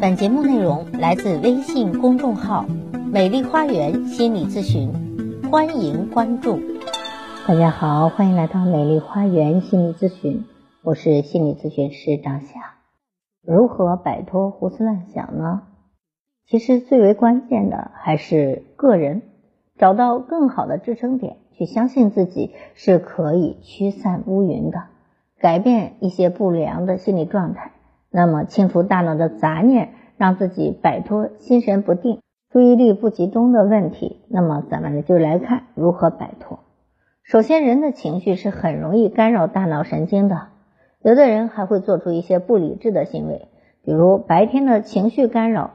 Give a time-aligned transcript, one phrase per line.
[0.00, 2.64] 本节目内容来自微信公众号
[3.12, 4.90] “美丽花园心理咨询”，
[5.52, 6.58] 欢迎关注。
[7.46, 10.46] 大家好，欢迎来到美丽花园心理咨询，
[10.82, 12.76] 我是心理咨询师张霞。
[13.42, 15.64] 如何摆脱胡思乱想呢？
[16.46, 19.20] 其实最为关键的还是个人
[19.76, 24.84] 找到更好的支撑点，去相信自己是可以驱散乌云的，
[25.38, 27.72] 改变一些不良的心理状态。
[28.10, 34.20] 那么，清除大脑的杂念，让自己摆脱心神不定、注意力不集中的问题。
[34.28, 36.60] 那么，咱们就来看如何摆脱。
[37.22, 40.48] 首先，人的情绪是很容易干扰大脑神经的，
[41.02, 43.48] 有的人还会做出一些不理智的行为，
[43.84, 45.70] 比如白天的情绪干扰，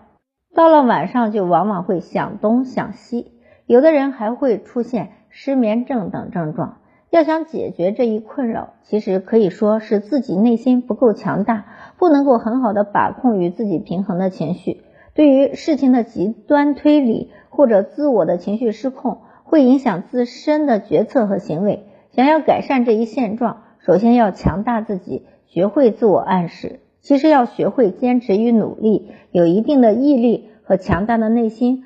[0.53, 3.31] 到了晚上就往往会想东想西。
[3.65, 6.79] 有的人还会出现失眠症等症状。
[7.09, 11.65] 要想解决这一困扰，其实可以说是自己内心不够强大，
[11.97, 14.81] 不能够很好的把控与自己平衡的情绪。
[15.13, 21.85] 对于事情的极端推理或者自我的情绪失控，会影响自身的决策和行为。
[22.11, 26.81] 想要改善这一现状，首先要强大自己，学会自我暗示。
[27.01, 31.85] 其实要学会坚持与努力，有一定的毅力和强大的内心。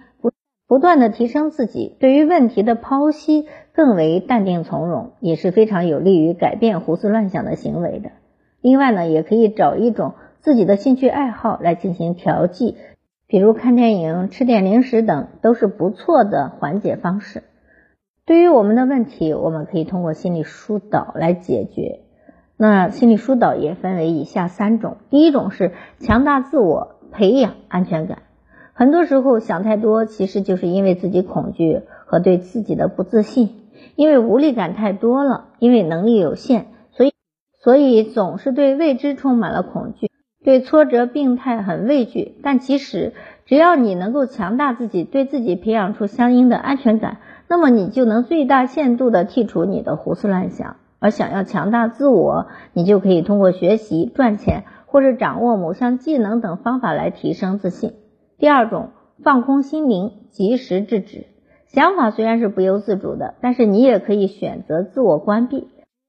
[0.69, 8.11] 不断的提升自己，对于问题的剖析更为淡定从容，也是非常有利于改变胡思乱想的行为的。
[8.61, 12.77] 另外呢，也可以找一种自己的兴趣爱好来进行调剂，
[13.25, 17.41] 比如看电影、吃点零食等，都是不错的缓解方式。
[18.27, 22.01] 对于我们的问题，我们可以通过心理疏导来解决。
[22.57, 28.19] 那心理疏导也分为以下三种：第一种是强大自我，培养安全感。
[28.79, 33.49] 很多时候想太多，其实就是因为自己恐惧和对自己的不自信，
[33.97, 37.11] 因为无力感太多了，因为能力有限，所以
[37.61, 40.09] 所以总是对未知充满了恐惧，
[40.45, 42.35] 对挫折、病态很畏惧。
[42.41, 43.11] 但其实
[43.45, 47.17] 只要你能够强大自己，对自己培养出相应的安全感，
[47.49, 50.77] 那么你就能最大限度的剔除你的胡思乱想。
[50.99, 57.91] 而想要强大自我，你就可以通过学习、赚钱或者掌握某项技能等方法来提升自信。
[58.39, 58.91] 第二种，
[59.21, 61.25] 放空心灵，及时制止。
[61.67, 65.67] 想法虽然是不由自主的，但是你也可以选择自我关闭。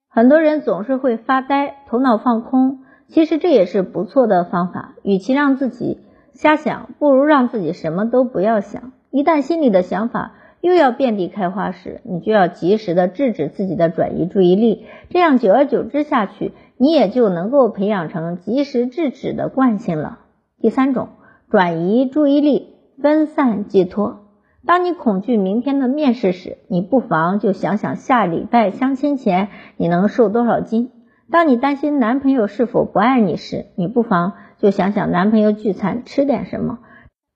[0.08, 4.94] 很多人总是会发呆，头脑放空，其实这也是不错的方法。
[5.02, 5.98] 与其让自己
[6.32, 8.92] 瞎想，不如让自己什么都不要想。
[9.10, 14.86] 一旦心里的想法又要遍地开花时，你就要及时的制止自己的转移注意力。
[15.08, 20.20] 这样久而久之下去，你也就能够培养成及时制止的惯性了。
[20.60, 21.08] 第三种。
[21.50, 24.20] 转移注意力，分散寄托。
[24.64, 30.90] 当你恐惧明天的面试时，你不妨就想想下礼拜相亲前你能瘦多少斤；
[31.28, 36.78] 当你担心男朋友是否不爱你时，你不妨就想想男朋友聚餐吃点什么。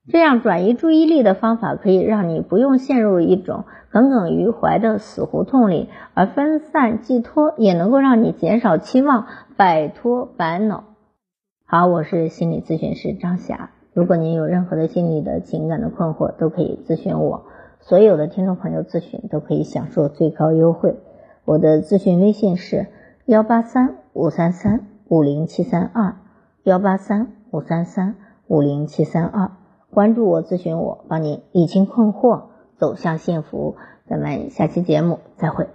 [0.09, 9.27] 这样转移注意力的方法可以让你不用陷入一种耿耿于怀的死胡同里，而分散寄托也能够让你减少期望，
[9.57, 10.85] 摆脱烦恼。
[11.67, 13.71] 好，我是心理咨询师张霞。
[13.95, 17.45] 如果您有任何的心理的情感的困惑，都可以咨询我。
[17.81, 20.97] 所有的听众朋友咨询都可以享受最高优惠。
[21.45, 22.89] 我的咨询微信是
[23.27, 26.17] 幺八三五三三五零七三二
[26.65, 28.17] 幺八三五三三
[28.49, 29.53] 五零七三二。
[29.91, 33.77] 关注我，咨询我，帮您理清困惑，走向幸福。
[34.09, 35.69] 咱们下期节目再会。